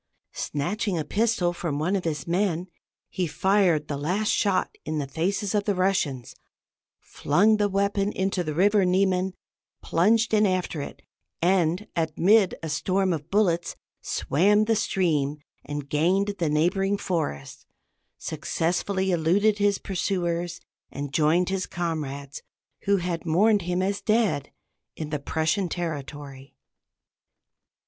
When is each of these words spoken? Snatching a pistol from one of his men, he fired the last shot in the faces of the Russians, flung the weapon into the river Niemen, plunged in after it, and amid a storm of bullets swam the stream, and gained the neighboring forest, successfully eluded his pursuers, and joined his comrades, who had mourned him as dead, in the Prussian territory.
Snatching 0.33 0.97
a 0.97 1.05
pistol 1.05 1.53
from 1.53 1.77
one 1.77 1.95
of 1.95 2.05
his 2.05 2.25
men, 2.25 2.65
he 3.07 3.27
fired 3.27 3.87
the 3.87 3.97
last 3.99 4.29
shot 4.29 4.75
in 4.83 4.97
the 4.97 5.05
faces 5.05 5.53
of 5.53 5.65
the 5.65 5.75
Russians, 5.75 6.33
flung 6.99 7.57
the 7.57 7.69
weapon 7.69 8.11
into 8.11 8.43
the 8.43 8.55
river 8.55 8.83
Niemen, 8.83 9.35
plunged 9.83 10.33
in 10.33 10.47
after 10.47 10.81
it, 10.81 11.03
and 11.39 11.85
amid 11.95 12.55
a 12.63 12.67
storm 12.69 13.13
of 13.13 13.29
bullets 13.29 13.75
swam 14.01 14.65
the 14.65 14.75
stream, 14.75 15.37
and 15.63 15.87
gained 15.87 16.29
the 16.39 16.49
neighboring 16.49 16.97
forest, 16.97 17.67
successfully 18.17 19.11
eluded 19.11 19.59
his 19.59 19.77
pursuers, 19.77 20.59
and 20.91 21.13
joined 21.13 21.49
his 21.49 21.67
comrades, 21.67 22.41
who 22.85 22.97
had 22.97 23.23
mourned 23.23 23.61
him 23.61 23.83
as 23.83 24.01
dead, 24.01 24.51
in 24.95 25.11
the 25.11 25.19
Prussian 25.19 25.69
territory. 25.69 26.55